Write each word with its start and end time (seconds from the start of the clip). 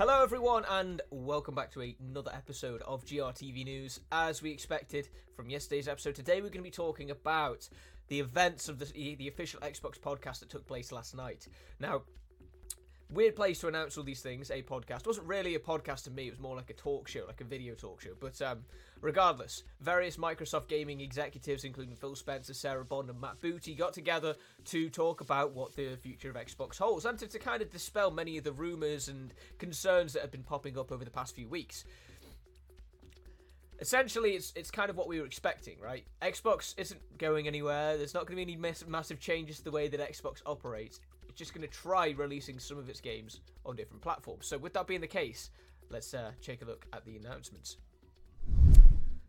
Hello, 0.00 0.22
everyone, 0.22 0.64
and 0.70 1.02
welcome 1.10 1.54
back 1.54 1.70
to 1.72 1.82
another 2.00 2.30
episode 2.32 2.80
of 2.86 3.04
GRTV 3.04 3.66
News. 3.66 4.00
As 4.10 4.40
we 4.40 4.50
expected 4.50 5.10
from 5.36 5.50
yesterday's 5.50 5.88
episode, 5.88 6.14
today 6.14 6.36
we're 6.36 6.48
going 6.48 6.52
to 6.52 6.62
be 6.62 6.70
talking 6.70 7.10
about 7.10 7.68
the 8.08 8.18
events 8.18 8.70
of 8.70 8.78
the, 8.78 8.86
the 9.16 9.28
official 9.28 9.60
Xbox 9.60 10.00
podcast 10.00 10.40
that 10.40 10.48
took 10.48 10.66
place 10.66 10.90
last 10.90 11.14
night. 11.14 11.48
Now, 11.80 12.04
weird 13.10 13.36
place 13.36 13.58
to 13.60 13.68
announce 13.68 13.98
all 13.98 14.04
these 14.04 14.20
things. 14.20 14.50
A 14.50 14.62
podcast 14.62 15.00
it 15.00 15.06
wasn't 15.06 15.26
really 15.26 15.54
a 15.54 15.58
podcast 15.58 16.04
to 16.04 16.10
me; 16.10 16.26
it 16.26 16.30
was 16.30 16.40
more 16.40 16.56
like 16.56 16.70
a 16.70 16.74
talk 16.74 17.08
show, 17.08 17.24
like 17.26 17.40
a 17.40 17.44
video 17.44 17.74
talk 17.74 18.00
show. 18.00 18.12
But 18.18 18.40
um, 18.42 18.64
regardless, 19.00 19.64
various 19.80 20.16
Microsoft 20.16 20.68
gaming 20.68 21.00
executives, 21.00 21.64
including 21.64 21.96
Phil 21.96 22.14
Spencer, 22.14 22.54
Sarah 22.54 22.84
Bond, 22.84 23.10
and 23.10 23.20
Matt 23.20 23.40
Booty, 23.40 23.74
got 23.74 23.92
together 23.92 24.34
to 24.66 24.88
talk 24.90 25.20
about 25.20 25.52
what 25.52 25.74
the 25.74 25.96
future 25.96 26.30
of 26.30 26.36
Xbox 26.36 26.78
holds 26.78 27.04
and 27.04 27.18
to, 27.18 27.26
to 27.26 27.38
kind 27.38 27.62
of 27.62 27.70
dispel 27.70 28.10
many 28.10 28.38
of 28.38 28.44
the 28.44 28.52
rumors 28.52 29.08
and 29.08 29.32
concerns 29.58 30.12
that 30.12 30.22
have 30.22 30.30
been 30.30 30.42
popping 30.42 30.78
up 30.78 30.92
over 30.92 31.04
the 31.04 31.10
past 31.10 31.34
few 31.34 31.48
weeks 31.48 31.84
essentially 33.80 34.32
it's 34.32 34.52
it's 34.54 34.70
kind 34.70 34.90
of 34.90 34.96
what 34.96 35.08
we 35.08 35.18
were 35.18 35.26
expecting, 35.26 35.78
right? 35.80 36.04
Xbox 36.22 36.74
isn't 36.78 37.00
going 37.18 37.46
anywhere. 37.46 37.96
There's 37.96 38.14
not 38.14 38.26
going 38.26 38.38
to 38.38 38.44
be 38.44 38.52
any 38.52 38.56
mass- 38.56 38.84
massive 38.86 39.18
changes 39.20 39.58
to 39.58 39.64
the 39.64 39.70
way 39.70 39.88
that 39.88 40.00
Xbox 40.00 40.42
operates. 40.46 41.00
Just 41.34 41.54
going 41.54 41.66
to 41.66 41.72
try 41.72 42.10
releasing 42.16 42.58
some 42.58 42.78
of 42.78 42.88
its 42.88 43.00
games 43.00 43.40
on 43.64 43.76
different 43.76 44.02
platforms. 44.02 44.46
So 44.46 44.58
with 44.58 44.74
that 44.74 44.86
being 44.86 45.00
the 45.00 45.06
case, 45.06 45.50
let's 45.90 46.14
uh, 46.14 46.32
take 46.42 46.62
a 46.62 46.64
look 46.64 46.86
at 46.92 47.04
the 47.04 47.16
announcements. 47.16 47.76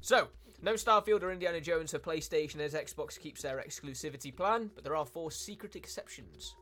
So, 0.00 0.28
no 0.62 0.74
Starfield 0.74 1.22
or 1.22 1.32
Indiana 1.32 1.60
Jones 1.60 1.90
for 1.90 1.98
PlayStation 1.98 2.60
as 2.60 2.74
Xbox 2.74 3.18
keeps 3.18 3.42
their 3.42 3.62
exclusivity 3.66 4.34
plan, 4.34 4.70
but 4.74 4.84
there 4.84 4.96
are 4.96 5.04
four 5.04 5.30
secret 5.30 5.76
exceptions. 5.76 6.54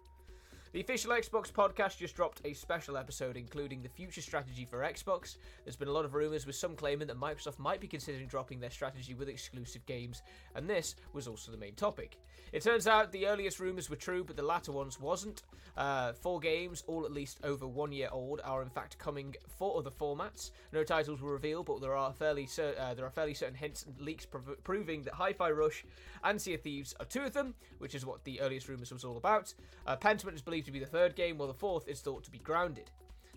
The 0.76 0.82
official 0.82 1.12
Xbox 1.12 1.50
podcast 1.50 1.96
just 1.96 2.14
dropped 2.14 2.42
a 2.44 2.52
special 2.52 2.98
episode 2.98 3.38
including 3.38 3.80
the 3.80 3.88
future 3.88 4.20
strategy 4.20 4.66
for 4.66 4.80
Xbox. 4.80 5.38
There's 5.64 5.74
been 5.74 5.88
a 5.88 5.92
lot 5.92 6.04
of 6.04 6.12
rumours, 6.12 6.44
with 6.44 6.54
some 6.54 6.76
claiming 6.76 7.08
that 7.08 7.18
Microsoft 7.18 7.58
might 7.58 7.80
be 7.80 7.88
considering 7.88 8.26
dropping 8.26 8.60
their 8.60 8.68
strategy 8.68 9.14
with 9.14 9.30
exclusive 9.30 9.86
games, 9.86 10.20
and 10.54 10.68
this 10.68 10.94
was 11.14 11.28
also 11.28 11.50
the 11.50 11.56
main 11.56 11.74
topic. 11.76 12.18
It 12.52 12.62
turns 12.62 12.86
out 12.86 13.10
the 13.10 13.26
earliest 13.26 13.58
rumours 13.58 13.88
were 13.88 13.96
true, 13.96 14.22
but 14.22 14.36
the 14.36 14.42
latter 14.42 14.70
ones 14.70 15.00
wasn't. 15.00 15.44
Uh, 15.78 16.12
four 16.12 16.40
games, 16.40 16.84
all 16.86 17.06
at 17.06 17.12
least 17.12 17.38
over 17.42 17.66
one 17.66 17.90
year 17.90 18.08
old, 18.12 18.42
are 18.44 18.62
in 18.62 18.68
fact 18.68 18.98
coming 18.98 19.34
for 19.58 19.78
other 19.78 19.90
formats. 19.90 20.50
No 20.72 20.84
titles 20.84 21.22
were 21.22 21.32
revealed, 21.32 21.66
but 21.66 21.80
there 21.80 21.96
are 21.96 22.12
fairly 22.12 22.46
cer- 22.46 22.76
uh, 22.78 22.92
there 22.92 23.06
are 23.06 23.10
fairly 23.10 23.34
certain 23.34 23.54
hints 23.54 23.84
and 23.86 23.98
leaks 24.00 24.26
prov- 24.26 24.62
proving 24.62 25.02
that 25.02 25.14
Hi-Fi 25.14 25.50
Rush 25.50 25.84
and 26.22 26.40
Sea 26.40 26.54
of 26.54 26.60
Thieves 26.60 26.94
are 27.00 27.06
two 27.06 27.22
of 27.22 27.32
them, 27.32 27.54
which 27.78 27.94
is 27.94 28.04
what 28.04 28.24
the 28.24 28.40
earliest 28.42 28.68
rumours 28.68 28.92
was 28.92 29.04
all 29.04 29.16
about. 29.16 29.54
Uh, 29.86 29.96
Pentiment 29.96 30.34
is 30.34 30.42
believed 30.42 30.65
to 30.66 30.72
be 30.72 30.78
the 30.78 30.86
third 30.86 31.16
game, 31.16 31.38
while 31.38 31.48
the 31.48 31.54
fourth 31.54 31.88
is 31.88 32.00
thought 32.00 32.24
to 32.24 32.30
be 32.30 32.38
Grounded. 32.38 32.90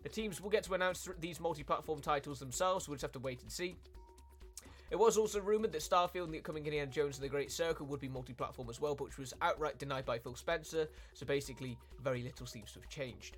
The 0.04 0.10
teams 0.10 0.42
will 0.42 0.50
get 0.50 0.64
to 0.64 0.74
announce 0.74 1.08
these 1.20 1.40
multi-platform 1.40 2.02
titles 2.02 2.40
themselves, 2.40 2.86
so 2.86 2.92
we'll 2.92 2.96
just 2.96 3.04
have 3.04 3.12
to 3.14 3.20
wait 3.20 3.42
and 3.42 3.52
see. 3.52 3.78
It 4.92 4.98
was 4.98 5.18
also 5.18 5.40
rumoured 5.40 5.72
that 5.74 5.82
Starfield 5.82 6.26
and 6.26 6.34
the 6.34 6.40
upcoming 6.40 6.66
Indiana 6.66 6.90
Jones 6.90 7.18
and 7.18 7.24
the 7.24 7.30
Great 7.30 7.52
Circle 7.52 7.86
would 7.86 8.00
be 8.00 8.08
multi-platform 8.10 8.70
as 8.70 8.82
well, 8.82 8.96
but 8.96 9.06
which 9.06 9.18
was 9.20 9.34
outright 9.42 9.78
denied 9.78 10.06
by 10.06 10.18
Phil 10.18 10.36
Spencer, 10.36 10.88
so 11.14 11.26
basically 11.26 11.78
very 12.02 12.24
little 12.24 12.48
seems 12.48 12.72
to 12.72 12.80
have 12.80 12.90
changed. 12.90 13.38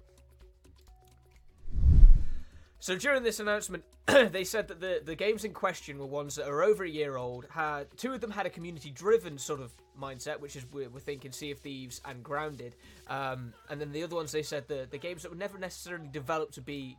So 2.81 2.97
during 2.97 3.21
this 3.21 3.39
announcement, 3.39 3.83
they 4.07 4.43
said 4.43 4.67
that 4.69 4.81
the, 4.81 5.03
the 5.05 5.13
games 5.13 5.45
in 5.45 5.53
question 5.53 5.99
were 5.99 6.07
ones 6.07 6.33
that 6.35 6.47
are 6.47 6.63
over 6.63 6.83
a 6.83 6.89
year 6.89 7.15
old. 7.15 7.45
Had 7.51 7.95
two 7.95 8.11
of 8.11 8.21
them 8.21 8.31
had 8.31 8.47
a 8.47 8.49
community-driven 8.49 9.37
sort 9.37 9.61
of 9.61 9.71
mindset, 10.01 10.39
which 10.39 10.55
is 10.55 10.65
we're, 10.73 10.89
we're 10.89 10.99
thinking 10.99 11.31
Sea 11.31 11.51
of 11.51 11.59
Thieves 11.59 12.01
and 12.05 12.23
Grounded, 12.23 12.75
um, 13.07 13.53
and 13.69 13.79
then 13.79 13.91
the 13.91 14.03
other 14.03 14.15
ones 14.15 14.31
they 14.31 14.41
said 14.41 14.67
the 14.67 14.87
the 14.89 14.97
games 14.97 15.21
that 15.21 15.29
were 15.29 15.37
never 15.37 15.59
necessarily 15.59 16.07
developed 16.07 16.55
to 16.55 16.61
be 16.61 16.97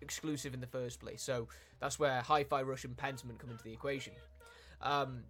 exclusive 0.00 0.54
in 0.54 0.60
the 0.60 0.66
first 0.68 1.00
place. 1.00 1.22
So 1.22 1.48
that's 1.80 1.98
where 1.98 2.20
Hi-Fi 2.20 2.62
Rush 2.62 2.84
and 2.84 2.96
Pentiment 2.96 3.40
come 3.40 3.50
into 3.50 3.64
the 3.64 3.72
equation. 3.72 4.12
Um, 4.80 5.24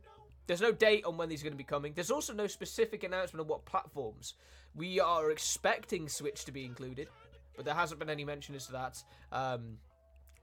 there's 0.47 0.61
no 0.61 0.73
date 0.73 1.07
on 1.07 1.17
when 1.17 1.31
these 1.31 1.41
are 1.41 1.45
going 1.45 1.55
to 1.55 1.59
be 1.59 1.65
coming. 1.65 1.95
There's 1.95 2.11
also 2.11 2.35
no 2.35 2.47
specific 2.47 3.03
announcement 3.03 3.41
on 3.41 3.49
what 3.49 3.65
platforms. 3.65 4.35
We 4.75 5.01
are 5.01 5.31
expecting 5.31 6.07
Switch 6.07 6.45
to 6.45 6.53
be 6.53 6.67
included, 6.67 7.09
but 7.57 7.65
there 7.65 7.75
hasn't 7.75 7.99
been 7.99 8.11
any 8.11 8.25
mention 8.25 8.55
as 8.55 8.67
to 8.67 8.73
that. 8.73 9.03
Um, 9.33 9.79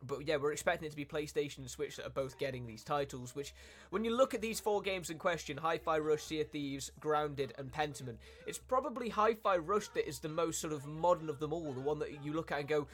but 0.06 0.28
yeah, 0.28 0.38
we're 0.38 0.52
expecting 0.52 0.86
it 0.86 0.90
to 0.90 0.96
be 0.96 1.06
PlayStation 1.06 1.60
and 1.60 1.70
Switch 1.70 1.96
that 1.96 2.06
are 2.06 2.12
both 2.12 2.38
getting 2.38 2.66
these 2.66 2.84
titles. 2.84 3.36
Which, 3.36 3.54
when 3.90 4.04
you 4.04 4.16
look 4.16 4.34
at 4.34 4.42
these 4.42 4.60
four 4.60 4.82
games 4.82 5.10
in 5.10 5.18
question 5.18 5.58
Hi-Fi 5.58 6.00
Rush, 6.00 6.24
Sea 6.24 6.42
of 6.42 6.50
Thieves, 6.50 6.92
Grounded, 7.00 7.54
and 7.58 7.72
Pentiment, 7.72 8.18
it's 8.46 8.58
probably 8.58 9.10
Hi-Fi 9.10 9.58
Rush 9.58 9.88
that 9.90 10.08
is 10.08 10.20
the 10.20 10.30
most 10.30 10.60
sort 10.60 10.74
of 10.74 10.86
modern 10.86 11.30
of 11.30 11.40
them 11.40 11.54
all. 11.54 11.72
The 11.74 11.82
one 11.82 12.00
that 12.00 12.24
you 12.24 12.34
look 12.34 12.52
at 12.52 12.60
and 12.60 12.68
go, 12.68 12.88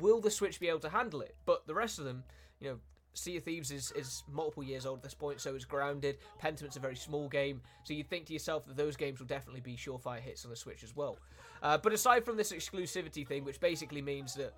will 0.00 0.20
the 0.20 0.30
Switch 0.30 0.60
be 0.60 0.68
able 0.68 0.80
to 0.80 0.88
handle 0.88 1.20
it? 1.20 1.36
But 1.44 1.66
the 1.66 1.74
rest 1.74 1.98
of 1.98 2.04
them, 2.04 2.24
you 2.60 2.70
know, 2.70 2.78
Sea 3.14 3.36
of 3.36 3.44
Thieves 3.44 3.70
is, 3.70 3.92
is 3.92 4.24
multiple 4.30 4.62
years 4.62 4.86
old 4.86 4.98
at 4.98 5.02
this 5.04 5.14
point, 5.14 5.40
so 5.40 5.54
it's 5.54 5.64
Grounded. 5.64 6.18
Pentiment's 6.38 6.76
a 6.76 6.80
very 6.80 6.96
small 6.96 7.28
game, 7.28 7.62
so 7.84 7.94
you'd 7.94 8.08
think 8.08 8.26
to 8.26 8.32
yourself 8.32 8.66
that 8.66 8.76
those 8.76 8.96
games 8.96 9.20
will 9.20 9.26
definitely 9.26 9.60
be 9.60 9.76
surefire 9.76 10.20
hits 10.20 10.44
on 10.44 10.50
the 10.50 10.56
Switch 10.56 10.82
as 10.82 10.94
well. 10.94 11.18
Uh, 11.62 11.78
but 11.78 11.92
aside 11.92 12.24
from 12.24 12.36
this 12.36 12.52
exclusivity 12.52 13.26
thing, 13.26 13.44
which 13.44 13.60
basically 13.60 14.02
means 14.02 14.34
that 14.34 14.52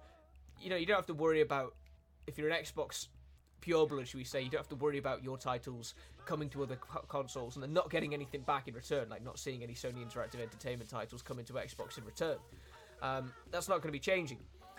you 0.60 0.70
know 0.70 0.76
you 0.76 0.86
don't 0.86 0.96
have 0.96 1.06
to 1.06 1.14
worry 1.14 1.42
about 1.42 1.74
if 2.26 2.38
you're 2.38 2.48
an 2.48 2.56
Xbox 2.56 3.08
pureblood, 3.60 4.06
should 4.06 4.18
we 4.18 4.24
say, 4.24 4.40
you 4.42 4.50
don't 4.50 4.60
have 4.60 4.68
to 4.68 4.76
worry 4.76 4.98
about 4.98 5.22
your 5.22 5.36
titles 5.36 5.94
coming 6.24 6.48
to 6.50 6.62
other 6.62 6.76
co- 6.76 7.04
consoles 7.08 7.56
and 7.56 7.62
then 7.62 7.72
not 7.72 7.90
getting 7.90 8.14
anything 8.14 8.42
back 8.42 8.68
in 8.68 8.74
return, 8.74 9.08
like 9.08 9.22
not 9.24 9.38
seeing 9.38 9.62
any 9.62 9.74
Sony 9.74 10.04
Interactive 10.04 10.40
Entertainment 10.40 10.90
titles 10.90 11.22
coming 11.22 11.44
to 11.44 11.52
Xbox 11.54 11.98
in 11.98 12.04
return. 12.04 12.36
Um, 13.02 13.32
that's 13.50 13.68
not 13.68 13.76
going 13.76 13.88
to 13.88 13.92
be 13.92 13.98
changing. 13.98 14.38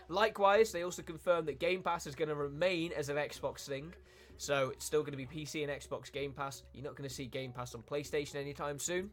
Likewise, 0.09 0.71
they 0.71 0.83
also 0.83 1.01
confirmed 1.01 1.47
that 1.47 1.59
Game 1.59 1.81
Pass 1.81 2.07
is 2.07 2.15
going 2.15 2.29
to 2.29 2.35
remain 2.35 2.91
as 2.93 3.09
an 3.09 3.17
Xbox 3.17 3.65
thing. 3.65 3.93
So 4.37 4.69
it's 4.69 4.85
still 4.85 5.01
going 5.01 5.17
to 5.17 5.17
be 5.17 5.25
PC 5.25 5.63
and 5.63 5.71
Xbox 5.71 6.11
Game 6.11 6.31
Pass. 6.31 6.63
You're 6.73 6.83
not 6.83 6.95
going 6.95 7.09
to 7.09 7.13
see 7.13 7.25
Game 7.25 7.51
Pass 7.51 7.75
on 7.75 7.81
PlayStation 7.81 8.35
anytime 8.35 8.79
soon. 8.79 9.09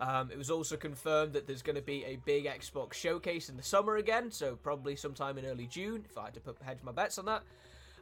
Um, 0.00 0.30
it 0.32 0.38
was 0.38 0.50
also 0.50 0.76
confirmed 0.76 1.32
that 1.34 1.46
there's 1.46 1.62
going 1.62 1.76
to 1.76 1.82
be 1.82 2.04
a 2.04 2.16
big 2.24 2.46
Xbox 2.46 2.94
showcase 2.94 3.48
in 3.48 3.56
the 3.56 3.62
summer 3.62 3.96
again, 3.96 4.30
so 4.30 4.56
probably 4.56 4.96
sometime 4.96 5.38
in 5.38 5.44
early 5.44 5.66
June, 5.66 6.04
if 6.08 6.18
I 6.18 6.24
had 6.24 6.34
to 6.34 6.40
put, 6.40 6.56
hedge 6.62 6.78
my 6.82 6.90
bets 6.90 7.18
on 7.18 7.26
that. 7.26 7.42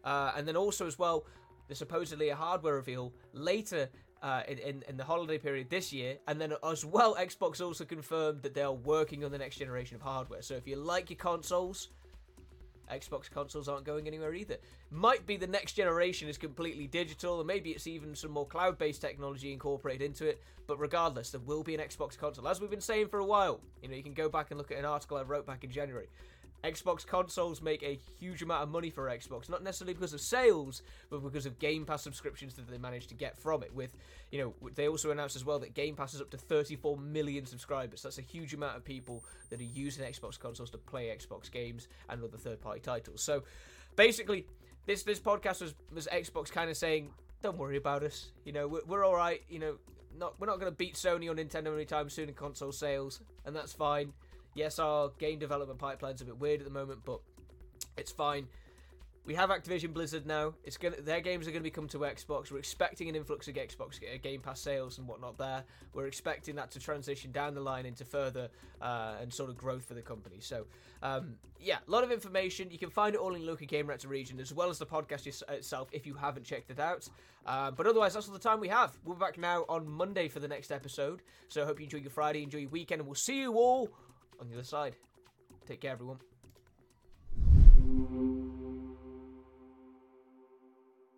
Uh, 0.02 0.32
and 0.36 0.48
then 0.48 0.56
also, 0.56 0.86
as 0.86 0.98
well, 0.98 1.26
there's 1.68 1.78
supposedly 1.78 2.30
a 2.30 2.36
hardware 2.36 2.74
reveal 2.74 3.12
later 3.32 3.88
uh, 4.22 4.42
in, 4.48 4.58
in, 4.58 4.84
in 4.88 4.96
the 4.96 5.04
holiday 5.04 5.38
period 5.38 5.70
this 5.70 5.92
year. 5.92 6.18
And 6.28 6.40
then 6.40 6.54
as 6.68 6.84
well, 6.84 7.14
Xbox 7.16 7.64
also 7.64 7.84
confirmed 7.84 8.42
that 8.42 8.54
they 8.54 8.62
are 8.62 8.72
working 8.72 9.24
on 9.24 9.32
the 9.32 9.38
next 9.38 9.56
generation 9.56 9.96
of 9.96 10.02
hardware. 10.02 10.42
So 10.42 10.54
if 10.54 10.66
you 10.66 10.76
like 10.76 11.10
your 11.10 11.16
consoles, 11.16 11.88
Xbox 12.90 13.30
consoles 13.30 13.68
aren't 13.68 13.84
going 13.84 14.06
anywhere 14.06 14.34
either. 14.34 14.56
Might 14.90 15.26
be 15.26 15.36
the 15.36 15.46
next 15.46 15.74
generation 15.74 16.28
is 16.28 16.36
completely 16.36 16.86
digital, 16.86 17.38
and 17.38 17.46
maybe 17.46 17.70
it's 17.70 17.86
even 17.86 18.14
some 18.14 18.32
more 18.32 18.46
cloud 18.46 18.78
based 18.78 19.00
technology 19.00 19.52
incorporated 19.52 20.02
into 20.02 20.26
it. 20.26 20.42
But 20.66 20.78
regardless, 20.78 21.30
there 21.30 21.40
will 21.40 21.62
be 21.62 21.74
an 21.74 21.80
Xbox 21.80 22.18
console. 22.18 22.48
As 22.48 22.60
we've 22.60 22.70
been 22.70 22.80
saying 22.80 23.08
for 23.08 23.20
a 23.20 23.24
while, 23.24 23.60
you 23.82 23.88
know, 23.88 23.94
you 23.94 24.02
can 24.02 24.14
go 24.14 24.28
back 24.28 24.50
and 24.50 24.58
look 24.58 24.72
at 24.72 24.78
an 24.78 24.84
article 24.84 25.16
I 25.16 25.22
wrote 25.22 25.46
back 25.46 25.64
in 25.64 25.70
January. 25.70 26.08
Xbox 26.62 27.06
consoles 27.06 27.62
make 27.62 27.82
a 27.82 27.98
huge 28.18 28.42
amount 28.42 28.62
of 28.62 28.68
money 28.68 28.90
for 28.90 29.04
Xbox, 29.04 29.48
not 29.48 29.62
necessarily 29.62 29.94
because 29.94 30.12
of 30.12 30.20
sales, 30.20 30.82
but 31.08 31.22
because 31.22 31.46
of 31.46 31.58
Game 31.58 31.86
Pass 31.86 32.02
subscriptions 32.02 32.54
that 32.54 32.70
they 32.70 32.78
managed 32.78 33.08
to 33.08 33.14
get 33.14 33.38
from 33.38 33.62
it. 33.62 33.74
With, 33.74 33.96
you 34.30 34.38
know, 34.38 34.70
they 34.74 34.88
also 34.88 35.10
announced 35.10 35.36
as 35.36 35.44
well 35.44 35.58
that 35.60 35.74
Game 35.74 35.96
Pass 35.96 36.12
is 36.14 36.20
up 36.20 36.30
to 36.30 36.36
34 36.36 36.98
million 36.98 37.46
subscribers. 37.46 38.02
That's 38.02 38.18
a 38.18 38.22
huge 38.22 38.52
amount 38.52 38.76
of 38.76 38.84
people 38.84 39.24
that 39.48 39.60
are 39.60 39.64
using 39.64 40.04
Xbox 40.04 40.38
consoles 40.38 40.70
to 40.70 40.78
play 40.78 41.06
Xbox 41.06 41.50
games 41.50 41.88
and 42.08 42.22
other 42.22 42.36
third-party 42.36 42.80
titles. 42.80 43.22
So, 43.22 43.42
basically, 43.96 44.46
this 44.86 45.02
this 45.02 45.20
podcast 45.20 45.62
was 45.62 45.74
was 45.92 46.08
Xbox 46.12 46.50
kind 46.50 46.70
of 46.70 46.76
saying, 46.76 47.10
"Don't 47.42 47.56
worry 47.56 47.76
about 47.76 48.02
us. 48.02 48.32
You 48.44 48.52
know, 48.52 48.68
we're, 48.68 48.84
we're 48.86 49.04
all 49.04 49.16
right. 49.16 49.42
You 49.48 49.60
know, 49.60 49.74
not 50.18 50.38
we're 50.38 50.46
not 50.46 50.60
going 50.60 50.70
to 50.70 50.76
beat 50.76 50.94
Sony 50.94 51.30
or 51.30 51.34
Nintendo 51.34 51.72
anytime 51.72 52.10
soon 52.10 52.28
in 52.28 52.34
console 52.34 52.72
sales, 52.72 53.20
and 53.46 53.56
that's 53.56 53.72
fine." 53.72 54.12
Yes, 54.54 54.78
our 54.78 55.10
game 55.18 55.38
development 55.38 55.78
pipeline's 55.78 56.20
a 56.20 56.24
bit 56.24 56.38
weird 56.38 56.60
at 56.60 56.66
the 56.66 56.72
moment, 56.72 57.00
but 57.04 57.20
it's 57.96 58.12
fine. 58.12 58.46
We 59.26 59.34
have 59.34 59.50
Activision 59.50 59.92
Blizzard 59.92 60.26
now. 60.26 60.54
It's 60.64 60.76
gonna 60.76 61.00
their 61.00 61.20
games 61.20 61.46
are 61.46 61.50
going 61.50 61.60
to 61.60 61.64
be 61.64 61.70
coming 61.70 61.90
to 61.90 61.98
Xbox. 61.98 62.50
We're 62.50 62.58
expecting 62.58 63.08
an 63.08 63.14
influx 63.14 63.46
of 63.48 63.54
Xbox 63.54 63.98
uh, 64.02 64.18
Game 64.20 64.40
Pass 64.40 64.60
sales 64.60 64.98
and 64.98 65.06
whatnot. 65.06 65.36
There, 65.36 65.62
we're 65.92 66.06
expecting 66.06 66.56
that 66.56 66.70
to 66.72 66.80
transition 66.80 67.30
down 67.30 67.54
the 67.54 67.60
line 67.60 67.84
into 67.84 68.04
further 68.04 68.48
uh, 68.80 69.16
and 69.20 69.32
sort 69.32 69.50
of 69.50 69.58
growth 69.58 69.84
for 69.84 69.94
the 69.94 70.02
company. 70.02 70.38
So, 70.40 70.66
um, 71.02 71.34
yeah, 71.60 71.76
a 71.86 71.90
lot 71.90 72.02
of 72.02 72.10
information. 72.10 72.70
You 72.70 72.78
can 72.78 72.90
find 72.90 73.14
it 73.14 73.18
all 73.18 73.34
in 73.34 73.46
Local 73.46 73.66
Gamereactor 73.66 74.08
region 74.08 74.40
as 74.40 74.54
well 74.54 74.70
as 74.70 74.78
the 74.78 74.86
podcast 74.86 75.26
itself 75.48 75.88
if 75.92 76.06
you 76.06 76.14
haven't 76.14 76.44
checked 76.44 76.70
it 76.70 76.80
out. 76.80 77.06
Uh, 77.46 77.70
but 77.70 77.86
otherwise, 77.86 78.14
that's 78.14 78.26
all 78.26 78.34
the 78.34 78.40
time 78.40 78.58
we 78.58 78.68
have. 78.68 78.98
We'll 79.04 79.16
be 79.16 79.20
back 79.20 79.38
now 79.38 79.64
on 79.68 79.86
Monday 79.86 80.28
for 80.28 80.40
the 80.40 80.48
next 80.48 80.72
episode. 80.72 81.22
So, 81.48 81.62
I 81.62 81.66
hope 81.66 81.78
you 81.78 81.84
enjoy 81.84 81.98
your 81.98 82.10
Friday, 82.10 82.42
enjoy 82.42 82.58
your 82.58 82.70
weekend, 82.70 83.00
and 83.00 83.06
we'll 83.06 83.14
see 83.14 83.38
you 83.40 83.52
all 83.54 83.90
on 84.40 84.48
the 84.48 84.54
other 84.54 84.64
side. 84.64 84.96
Take 85.66 85.82
care, 85.82 85.92
everyone. 85.92 86.18